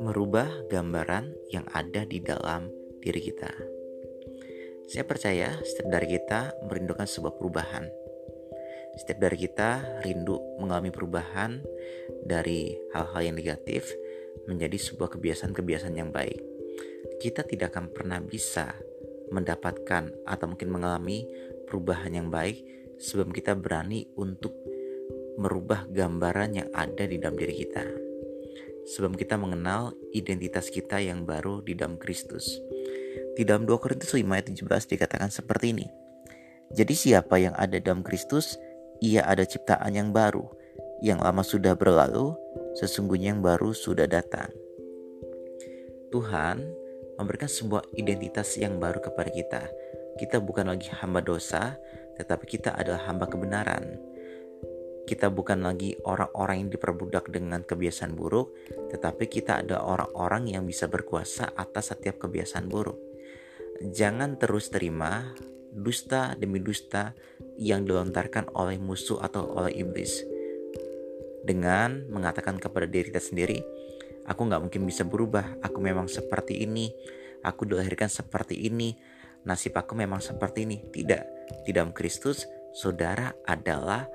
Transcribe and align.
Merubah 0.00 0.48
gambaran 0.72 1.36
yang 1.52 1.68
ada 1.76 2.08
di 2.08 2.24
dalam 2.24 2.72
diri 3.04 3.20
kita. 3.20 3.52
Saya 4.88 5.04
percaya 5.04 5.60
setiap 5.60 5.92
dari 5.92 6.16
kita 6.16 6.56
merindukan 6.64 7.04
sebuah 7.04 7.36
perubahan. 7.36 7.92
Setiap 8.96 9.20
dari 9.20 9.36
kita 9.44 10.00
rindu 10.00 10.40
mengalami 10.56 10.88
perubahan 10.88 11.60
dari 12.24 12.72
hal-hal 12.96 13.20
yang 13.20 13.36
negatif 13.36 13.92
menjadi 14.48 14.80
sebuah 14.80 15.12
kebiasaan-kebiasaan 15.12 15.92
yang 15.92 16.08
baik. 16.08 16.40
Kita 17.20 17.44
tidak 17.44 17.76
akan 17.76 17.92
pernah 17.92 18.16
bisa 18.24 18.72
mendapatkan 19.28 20.24
atau 20.24 20.46
mungkin 20.48 20.72
mengalami 20.72 21.28
perubahan 21.68 22.16
yang 22.16 22.32
baik 22.32 22.80
sebelum 23.00 23.32
kita 23.32 23.56
berani 23.56 24.04
untuk 24.20 24.52
merubah 25.40 25.88
gambaran 25.88 26.60
yang 26.60 26.68
ada 26.76 27.08
di 27.08 27.16
dalam 27.16 27.40
diri 27.40 27.64
kita. 27.64 27.84
Sebelum 28.84 29.16
kita 29.16 29.40
mengenal 29.40 29.96
identitas 30.12 30.68
kita 30.68 31.00
yang 31.00 31.24
baru 31.24 31.64
di 31.64 31.72
dalam 31.72 31.96
Kristus. 31.96 32.60
Di 33.32 33.48
dalam 33.48 33.64
2 33.64 33.80
Korintus 33.80 34.12
5 34.12 34.20
ayat 34.28 34.52
17 34.52 34.92
dikatakan 34.92 35.32
seperti 35.32 35.72
ini. 35.72 35.86
Jadi 36.76 36.92
siapa 36.92 37.40
yang 37.40 37.56
ada 37.56 37.80
dalam 37.80 38.04
Kristus, 38.04 38.60
ia 39.00 39.24
ada 39.24 39.42
ciptaan 39.48 39.96
yang 39.96 40.12
baru. 40.12 40.44
Yang 41.00 41.18
lama 41.24 41.42
sudah 41.42 41.72
berlalu, 41.72 42.36
sesungguhnya 42.76 43.32
yang 43.32 43.40
baru 43.40 43.72
sudah 43.72 44.04
datang. 44.04 44.52
Tuhan 46.12 46.60
memberikan 47.16 47.48
sebuah 47.48 47.88
identitas 47.96 48.60
yang 48.60 48.76
baru 48.76 49.00
kepada 49.00 49.30
kita. 49.32 49.62
Kita 50.20 50.42
bukan 50.42 50.68
lagi 50.68 50.92
hamba 51.00 51.24
dosa, 51.24 51.78
tetapi 52.20 52.44
kita 52.44 52.76
adalah 52.76 53.08
hamba 53.08 53.24
kebenaran. 53.30 54.09
Kita 55.10 55.26
bukan 55.26 55.66
lagi 55.66 55.98
orang-orang 56.06 56.62
yang 56.62 56.70
diperbudak 56.70 57.34
dengan 57.34 57.66
kebiasaan 57.66 58.14
buruk, 58.14 58.54
tetapi 58.94 59.26
kita 59.26 59.58
ada 59.58 59.82
orang-orang 59.82 60.54
yang 60.54 60.62
bisa 60.62 60.86
berkuasa 60.86 61.50
atas 61.50 61.90
setiap 61.90 62.22
kebiasaan 62.22 62.70
buruk. 62.70 62.94
Jangan 63.90 64.38
terus 64.38 64.70
terima 64.70 65.34
dusta 65.74 66.38
demi 66.38 66.62
dusta 66.62 67.18
yang 67.58 67.82
dilontarkan 67.82 68.54
oleh 68.54 68.78
musuh 68.78 69.18
atau 69.18 69.50
oleh 69.50 69.82
iblis. 69.82 70.22
Dengan 71.42 72.06
mengatakan 72.06 72.62
kepada 72.62 72.86
diri 72.86 73.10
kita 73.10 73.18
sendiri, 73.18 73.58
aku 74.30 74.46
nggak 74.46 74.62
mungkin 74.62 74.86
bisa 74.86 75.02
berubah, 75.02 75.58
aku 75.58 75.82
memang 75.82 76.06
seperti 76.06 76.62
ini, 76.62 76.86
aku 77.42 77.66
dilahirkan 77.66 78.06
seperti 78.06 78.62
ini, 78.62 78.94
nasib 79.42 79.74
aku 79.74 79.98
memang 79.98 80.22
seperti 80.22 80.70
ini. 80.70 80.78
Tidak, 80.86 81.22
di 81.66 81.74
dalam 81.74 81.90
Kristus, 81.90 82.46
saudara 82.70 83.34
adalah 83.42 84.06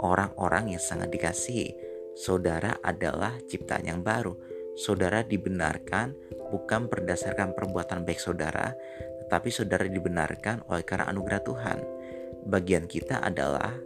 orang-orang 0.00 0.76
yang 0.76 0.82
sangat 0.82 1.12
dikasihi. 1.12 1.76
Saudara 2.16 2.80
adalah 2.82 3.38
ciptaan 3.46 3.86
yang 3.86 4.00
baru. 4.00 4.34
Saudara 4.74 5.22
dibenarkan 5.22 6.16
bukan 6.50 6.88
berdasarkan 6.88 7.54
perbuatan 7.54 8.02
baik 8.02 8.18
saudara, 8.18 8.74
tetapi 9.24 9.48
saudara 9.52 9.86
dibenarkan 9.86 10.66
oleh 10.66 10.82
karena 10.82 11.06
anugerah 11.12 11.42
Tuhan. 11.44 11.78
Bagian 12.48 12.88
kita 12.88 13.20
adalah 13.20 13.76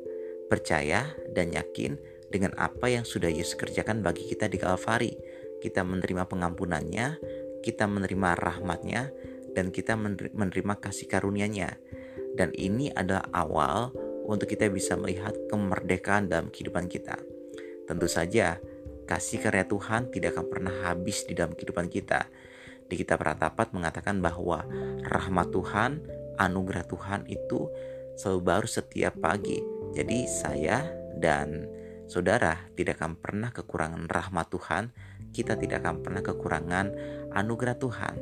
percaya 0.46 1.10
dan 1.34 1.50
yakin 1.50 1.98
dengan 2.30 2.54
apa 2.58 2.90
yang 2.90 3.02
sudah 3.02 3.28
Yesus 3.28 3.58
kerjakan 3.58 4.00
bagi 4.00 4.26
kita 4.30 4.46
di 4.46 4.58
Kalvari. 4.58 5.12
Kita 5.58 5.82
menerima 5.82 6.28
pengampunannya, 6.28 7.18
kita 7.64 7.88
menerima 7.88 8.36
rahmatnya, 8.36 9.08
dan 9.54 9.70
kita 9.70 9.96
menerima 10.34 10.74
kasih 10.82 11.08
karunia-Nya. 11.08 11.78
Dan 12.34 12.50
ini 12.58 12.90
adalah 12.90 13.24
awal 13.30 13.94
untuk 14.24 14.48
kita 14.48 14.68
bisa 14.72 14.96
melihat 14.96 15.36
kemerdekaan 15.52 16.28
dalam 16.28 16.48
kehidupan 16.48 16.88
kita. 16.88 17.20
Tentu 17.84 18.08
saja, 18.08 18.56
kasih 19.04 19.44
karya 19.44 19.68
Tuhan 19.68 20.08
tidak 20.08 20.36
akan 20.36 20.46
pernah 20.48 20.74
habis 20.88 21.28
di 21.28 21.36
dalam 21.36 21.52
kehidupan 21.52 21.92
kita. 21.92 22.26
Di 22.88 23.00
kitab 23.00 23.24
Ratapat 23.24 23.72
mengatakan 23.72 24.20
bahwa 24.20 24.64
rahmat 25.04 25.52
Tuhan, 25.52 26.04
anugerah 26.40 26.84
Tuhan 26.88 27.28
itu 27.28 27.68
selalu 28.16 28.40
baru 28.40 28.68
setiap 28.68 29.16
pagi. 29.20 29.60
Jadi 29.94 30.24
saya 30.28 30.84
dan 31.16 31.68
saudara 32.08 32.58
tidak 32.74 33.00
akan 33.00 33.16
pernah 33.20 33.50
kekurangan 33.52 34.08
rahmat 34.08 34.46
Tuhan, 34.52 34.84
kita 35.34 35.56
tidak 35.60 35.84
akan 35.84 36.00
pernah 36.00 36.22
kekurangan 36.24 36.86
anugerah 37.32 37.76
Tuhan. 37.76 38.16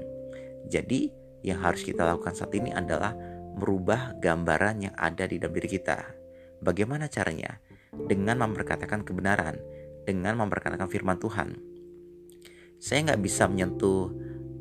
Jadi 0.66 1.10
yang 1.42 1.58
harus 1.62 1.82
kita 1.82 2.06
lakukan 2.06 2.34
saat 2.38 2.54
ini 2.54 2.70
adalah 2.70 3.12
merubah 3.56 4.16
gambaran 4.18 4.88
yang 4.90 4.94
ada 4.96 5.28
di 5.28 5.36
dalam 5.38 5.54
diri 5.56 5.68
kita. 5.78 5.98
Bagaimana 6.62 7.10
caranya? 7.10 7.58
Dengan 7.92 8.40
memperkatakan 8.40 9.04
kebenaran, 9.04 9.60
dengan 10.08 10.40
memperkatakan 10.40 10.88
firman 10.88 11.20
Tuhan. 11.20 11.58
Saya 12.82 12.98
nggak 13.06 13.22
bisa 13.22 13.46
menyentuh 13.46 14.10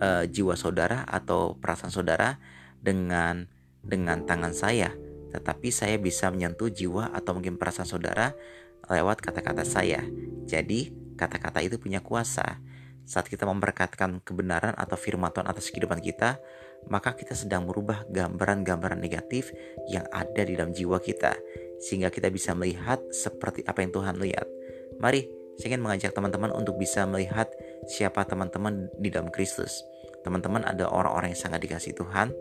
uh, 0.01 0.23
jiwa 0.27 0.53
saudara 0.59 1.07
atau 1.07 1.57
perasaan 1.57 1.93
saudara 1.93 2.37
dengan 2.81 3.47
dengan 3.81 4.25
tangan 4.25 4.53
saya, 4.53 4.93
tetapi 5.33 5.73
saya 5.73 5.97
bisa 5.97 6.29
menyentuh 6.29 6.69
jiwa 6.69 7.09
atau 7.13 7.33
mungkin 7.33 7.57
perasaan 7.57 7.89
saudara 7.89 8.37
lewat 8.89 9.21
kata-kata 9.23 9.65
saya. 9.65 10.05
Jadi, 10.45 10.93
kata-kata 11.17 11.61
itu 11.65 11.77
punya 11.77 12.01
kuasa. 12.01 12.61
Saat 13.05 13.27
kita 13.27 13.43
memperkatakan 13.49 14.21
kebenaran 14.21 14.77
atau 14.77 14.95
firman 14.95 15.33
Tuhan 15.33 15.47
atas 15.49 15.69
kehidupan 15.73 15.99
kita, 15.99 16.37
maka 16.89 17.13
kita 17.13 17.37
sedang 17.37 17.69
merubah 17.69 18.05
gambaran-gambaran 18.09 18.97
negatif 18.97 19.53
yang 19.89 20.05
ada 20.09 20.41
di 20.41 20.57
dalam 20.57 20.73
jiwa 20.73 20.97
kita, 20.97 21.35
sehingga 21.81 22.09
kita 22.09 22.29
bisa 22.33 22.57
melihat 22.57 23.01
seperti 23.13 23.61
apa 23.65 23.85
yang 23.85 23.91
Tuhan 23.93 24.15
lihat. 24.21 24.47
Mari, 25.01 25.29
saya 25.57 25.75
ingin 25.75 25.83
mengajak 25.83 26.11
teman-teman 26.15 26.49
untuk 26.53 26.77
bisa 26.81 27.05
melihat 27.05 27.49
siapa 27.85 28.25
teman-teman 28.25 28.89
di 28.97 29.13
dalam 29.13 29.29
Kristus. 29.29 29.85
Teman-teman 30.25 30.65
ada 30.65 30.89
orang-orang 30.89 31.33
yang 31.33 31.41
sangat 31.41 31.65
dikasih 31.65 31.97
Tuhan, 31.97 32.33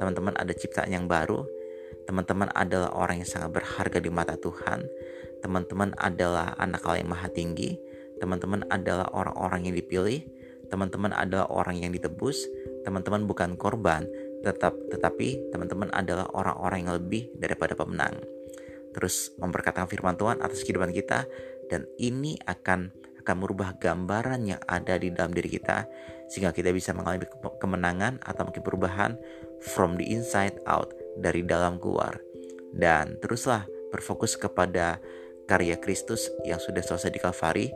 teman-teman 0.00 0.36
ada 0.36 0.52
ciptaan 0.52 0.92
yang 0.92 1.06
baru, 1.08 1.44
teman-teman 2.08 2.48
adalah 2.52 2.92
orang 2.96 3.20
yang 3.22 3.28
sangat 3.28 3.52
berharga 3.52 4.00
di 4.00 4.10
mata 4.10 4.34
Tuhan, 4.40 4.84
teman-teman 5.44 5.92
adalah 6.00 6.56
anak 6.56 6.82
Allah 6.84 7.00
yang 7.04 7.10
maha 7.12 7.28
tinggi, 7.28 7.76
teman-teman 8.22 8.62
adalah 8.70 9.10
orang-orang 9.10 9.66
yang 9.66 9.74
dipilih, 9.74 10.22
teman-teman 10.70 11.10
adalah 11.10 11.50
orang 11.50 11.82
yang 11.82 11.90
ditebus, 11.90 12.46
teman-teman 12.86 13.26
bukan 13.26 13.58
korban, 13.58 14.06
tetap 14.46 14.78
tetapi 14.94 15.50
teman-teman 15.50 15.90
adalah 15.90 16.30
orang-orang 16.30 16.86
yang 16.86 16.94
lebih 17.02 17.26
daripada 17.34 17.74
pemenang. 17.74 18.22
Terus 18.94 19.34
memperkatakan 19.42 19.90
firman 19.90 20.14
Tuhan 20.14 20.38
atas 20.38 20.62
kehidupan 20.62 20.94
kita 20.94 21.26
dan 21.66 21.90
ini 21.98 22.38
akan 22.46 22.94
akan 23.22 23.36
merubah 23.38 23.74
gambaran 23.78 24.50
yang 24.50 24.60
ada 24.66 24.98
di 24.98 25.10
dalam 25.14 25.30
diri 25.30 25.46
kita 25.46 25.86
sehingga 26.26 26.50
kita 26.50 26.74
bisa 26.74 26.90
mengalami 26.90 27.26
kemenangan 27.62 28.18
atau 28.22 28.50
mungkin 28.50 28.62
perubahan 28.66 29.14
from 29.62 29.94
the 29.94 30.06
inside 30.10 30.58
out 30.66 30.90
dari 31.18 31.46
dalam 31.46 31.78
keluar. 31.78 32.18
Dan 32.74 33.20
teruslah 33.22 33.68
berfokus 33.94 34.34
kepada 34.34 34.98
karya 35.46 35.78
Kristus 35.78 36.32
yang 36.42 36.58
sudah 36.58 36.82
selesai 36.82 37.10
di 37.12 37.20
Kalvari 37.20 37.66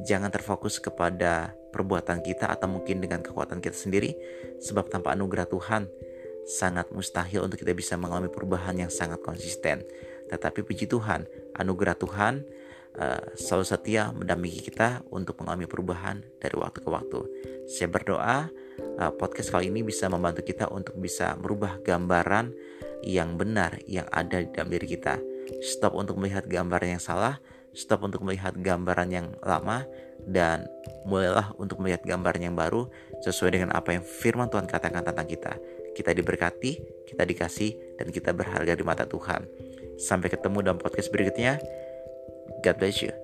jangan 0.00 0.32
terfokus 0.32 0.80
kepada 0.80 1.52
perbuatan 1.72 2.24
kita 2.24 2.48
atau 2.48 2.68
mungkin 2.68 3.00
dengan 3.00 3.20
kekuatan 3.20 3.60
kita 3.60 3.76
sendiri 3.76 4.16
sebab 4.60 4.88
tanpa 4.88 5.12
anugerah 5.12 5.48
Tuhan 5.48 5.88
sangat 6.42 6.90
mustahil 6.90 7.46
untuk 7.46 7.62
kita 7.62 7.72
bisa 7.72 7.94
mengalami 7.94 8.28
perubahan 8.28 8.74
yang 8.74 8.90
sangat 8.90 9.22
konsisten. 9.22 9.86
Tetapi 10.28 10.64
puji 10.64 10.90
Tuhan 10.90 11.28
anugerah 11.54 11.96
Tuhan 11.96 12.42
uh, 12.98 13.22
selalu 13.38 13.64
setia 13.68 14.10
mendampingi 14.10 14.60
kita 14.64 15.06
untuk 15.12 15.38
mengalami 15.40 15.68
perubahan 15.70 16.24
dari 16.42 16.56
waktu 16.58 16.78
ke 16.82 16.88
waktu. 16.90 17.20
Saya 17.70 17.88
berdoa 17.88 18.50
uh, 18.98 19.12
podcast 19.14 19.54
kali 19.54 19.70
ini 19.70 19.86
bisa 19.86 20.10
membantu 20.10 20.42
kita 20.42 20.68
untuk 20.68 20.98
bisa 20.98 21.38
merubah 21.38 21.78
gambaran 21.80 22.50
yang 23.02 23.34
benar 23.34 23.78
yang 23.86 24.06
ada 24.10 24.42
di 24.42 24.48
dalam 24.50 24.70
diri 24.70 24.86
kita. 24.86 25.18
Stop 25.62 25.98
untuk 25.98 26.18
melihat 26.18 26.46
gambaran 26.46 26.98
yang 26.98 27.02
salah 27.02 27.38
stop 27.72 28.04
untuk 28.04 28.24
melihat 28.24 28.52
gambaran 28.56 29.08
yang 29.12 29.26
lama 29.44 29.84
dan 30.28 30.68
mulailah 31.08 31.50
untuk 31.58 31.82
melihat 31.82 32.04
gambaran 32.06 32.52
yang 32.52 32.56
baru 32.56 32.86
sesuai 33.24 33.58
dengan 33.58 33.70
apa 33.74 33.96
yang 33.96 34.04
firman 34.04 34.48
Tuhan 34.48 34.68
katakan 34.68 35.02
tentang 35.02 35.26
kita. 35.26 35.58
Kita 35.92 36.16
diberkati, 36.16 36.72
kita 37.12 37.22
dikasih, 37.26 38.00
dan 38.00 38.08
kita 38.08 38.32
berharga 38.32 38.72
di 38.72 38.84
mata 38.84 39.04
Tuhan. 39.04 39.44
Sampai 40.00 40.32
ketemu 40.32 40.64
dalam 40.64 40.78
podcast 40.80 41.12
berikutnya. 41.12 41.60
God 42.64 42.76
bless 42.80 43.04
you. 43.04 43.21